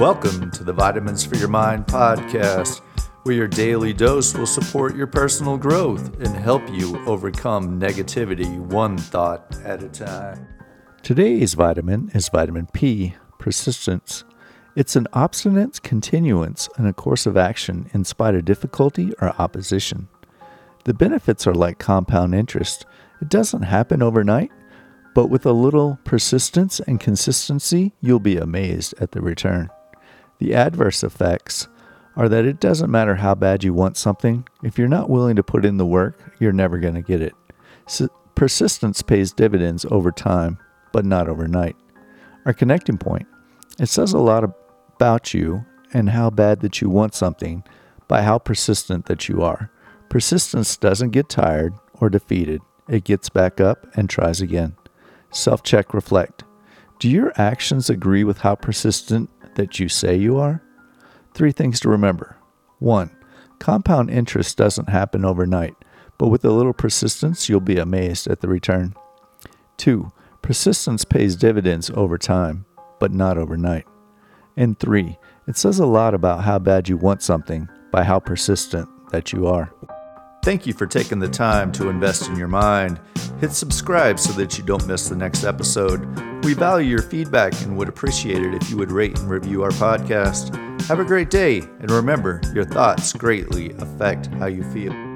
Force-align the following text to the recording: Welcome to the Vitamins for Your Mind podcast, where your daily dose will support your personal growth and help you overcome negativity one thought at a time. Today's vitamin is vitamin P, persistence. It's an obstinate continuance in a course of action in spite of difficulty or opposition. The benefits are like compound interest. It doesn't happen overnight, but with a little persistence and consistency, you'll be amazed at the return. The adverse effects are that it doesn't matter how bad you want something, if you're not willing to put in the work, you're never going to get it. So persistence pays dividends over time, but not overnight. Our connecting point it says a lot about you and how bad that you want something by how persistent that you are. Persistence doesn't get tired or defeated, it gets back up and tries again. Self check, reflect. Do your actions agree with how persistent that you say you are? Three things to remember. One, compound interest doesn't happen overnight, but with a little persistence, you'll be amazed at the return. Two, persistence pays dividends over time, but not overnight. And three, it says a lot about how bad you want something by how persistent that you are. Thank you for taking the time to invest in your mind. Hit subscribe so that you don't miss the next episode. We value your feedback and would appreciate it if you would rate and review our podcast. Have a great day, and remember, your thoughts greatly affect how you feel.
Welcome 0.00 0.50
to 0.52 0.64
the 0.64 0.72
Vitamins 0.72 1.26
for 1.26 1.36
Your 1.36 1.48
Mind 1.48 1.84
podcast, 1.84 2.80
where 3.24 3.34
your 3.34 3.46
daily 3.46 3.92
dose 3.92 4.32
will 4.32 4.46
support 4.46 4.96
your 4.96 5.06
personal 5.06 5.58
growth 5.58 6.18
and 6.20 6.34
help 6.34 6.62
you 6.72 6.98
overcome 7.04 7.78
negativity 7.78 8.58
one 8.58 8.96
thought 8.96 9.54
at 9.62 9.82
a 9.82 9.90
time. 9.90 10.48
Today's 11.02 11.52
vitamin 11.52 12.10
is 12.14 12.30
vitamin 12.30 12.66
P, 12.72 13.14
persistence. 13.38 14.24
It's 14.74 14.96
an 14.96 15.06
obstinate 15.12 15.82
continuance 15.82 16.70
in 16.78 16.86
a 16.86 16.94
course 16.94 17.26
of 17.26 17.36
action 17.36 17.90
in 17.92 18.04
spite 18.04 18.34
of 18.34 18.46
difficulty 18.46 19.12
or 19.20 19.34
opposition. 19.38 20.08
The 20.84 20.94
benefits 20.94 21.46
are 21.46 21.52
like 21.52 21.78
compound 21.78 22.34
interest. 22.34 22.86
It 23.20 23.28
doesn't 23.28 23.64
happen 23.64 24.02
overnight, 24.02 24.50
but 25.14 25.26
with 25.26 25.44
a 25.44 25.52
little 25.52 25.98
persistence 26.04 26.80
and 26.80 26.98
consistency, 26.98 27.92
you'll 28.00 28.18
be 28.18 28.38
amazed 28.38 28.94
at 28.98 29.12
the 29.12 29.20
return. 29.20 29.68
The 30.40 30.54
adverse 30.54 31.04
effects 31.04 31.68
are 32.16 32.28
that 32.28 32.44
it 32.44 32.60
doesn't 32.60 32.90
matter 32.90 33.14
how 33.14 33.34
bad 33.34 33.62
you 33.62 33.72
want 33.72 33.96
something, 33.96 34.46
if 34.62 34.78
you're 34.78 34.88
not 34.88 35.10
willing 35.10 35.36
to 35.36 35.42
put 35.42 35.64
in 35.64 35.76
the 35.76 35.86
work, 35.86 36.34
you're 36.40 36.52
never 36.52 36.78
going 36.78 36.94
to 36.94 37.02
get 37.02 37.20
it. 37.20 37.34
So 37.86 38.08
persistence 38.34 39.02
pays 39.02 39.32
dividends 39.32 39.86
over 39.90 40.10
time, 40.10 40.58
but 40.92 41.04
not 41.04 41.28
overnight. 41.28 41.76
Our 42.46 42.52
connecting 42.52 42.98
point 42.98 43.28
it 43.78 43.88
says 43.88 44.12
a 44.12 44.18
lot 44.18 44.44
about 44.44 45.32
you 45.32 45.64
and 45.92 46.10
how 46.10 46.30
bad 46.30 46.60
that 46.60 46.80
you 46.80 46.90
want 46.90 47.14
something 47.14 47.64
by 48.08 48.22
how 48.22 48.38
persistent 48.38 49.06
that 49.06 49.28
you 49.28 49.42
are. 49.42 49.70
Persistence 50.08 50.76
doesn't 50.76 51.10
get 51.10 51.28
tired 51.28 51.74
or 51.94 52.10
defeated, 52.10 52.60
it 52.88 53.04
gets 53.04 53.28
back 53.28 53.60
up 53.60 53.86
and 53.94 54.10
tries 54.10 54.40
again. 54.40 54.76
Self 55.30 55.62
check, 55.62 55.94
reflect. 55.94 56.44
Do 56.98 57.08
your 57.08 57.32
actions 57.36 57.88
agree 57.88 58.24
with 58.24 58.38
how 58.38 58.54
persistent 58.56 59.30
that 59.54 59.78
you 59.78 59.88
say 59.88 60.16
you 60.16 60.38
are? 60.38 60.62
Three 61.34 61.52
things 61.52 61.80
to 61.80 61.88
remember. 61.88 62.36
One, 62.78 63.10
compound 63.58 64.10
interest 64.10 64.56
doesn't 64.56 64.88
happen 64.88 65.24
overnight, 65.24 65.74
but 66.18 66.28
with 66.28 66.44
a 66.44 66.50
little 66.50 66.72
persistence, 66.72 67.48
you'll 67.48 67.60
be 67.60 67.78
amazed 67.78 68.26
at 68.26 68.40
the 68.40 68.48
return. 68.48 68.94
Two, 69.76 70.12
persistence 70.42 71.04
pays 71.04 71.36
dividends 71.36 71.90
over 71.94 72.18
time, 72.18 72.66
but 72.98 73.12
not 73.12 73.38
overnight. 73.38 73.86
And 74.56 74.78
three, 74.78 75.18
it 75.46 75.56
says 75.56 75.78
a 75.78 75.86
lot 75.86 76.14
about 76.14 76.44
how 76.44 76.58
bad 76.58 76.88
you 76.88 76.96
want 76.96 77.22
something 77.22 77.68
by 77.90 78.04
how 78.04 78.20
persistent 78.20 78.88
that 79.10 79.32
you 79.32 79.46
are. 79.46 79.72
Thank 80.42 80.66
you 80.66 80.72
for 80.72 80.86
taking 80.86 81.18
the 81.18 81.28
time 81.28 81.70
to 81.72 81.88
invest 81.88 82.28
in 82.28 82.36
your 82.36 82.48
mind. 82.48 83.00
Hit 83.40 83.52
subscribe 83.52 84.18
so 84.18 84.32
that 84.32 84.56
you 84.56 84.64
don't 84.64 84.86
miss 84.86 85.08
the 85.08 85.16
next 85.16 85.44
episode. 85.44 86.29
We 86.42 86.54
value 86.54 86.88
your 86.88 87.02
feedback 87.02 87.52
and 87.62 87.76
would 87.76 87.88
appreciate 87.88 88.42
it 88.42 88.54
if 88.54 88.70
you 88.70 88.76
would 88.78 88.90
rate 88.90 89.18
and 89.18 89.28
review 89.28 89.62
our 89.62 89.70
podcast. 89.70 90.56
Have 90.86 90.98
a 90.98 91.04
great 91.04 91.30
day, 91.30 91.58
and 91.58 91.90
remember, 91.90 92.40
your 92.54 92.64
thoughts 92.64 93.12
greatly 93.12 93.70
affect 93.78 94.26
how 94.34 94.46
you 94.46 94.64
feel. 94.72 95.09